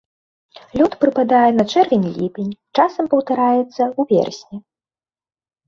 Лёт 0.79 0.95
прыпадае 1.03 1.41
на 1.57 1.63
чэрвень-ліпень, 1.71 2.49
часам 2.79 3.05
паўтараецца 3.13 3.71
ў 3.75 4.01
верасні. 4.15 4.57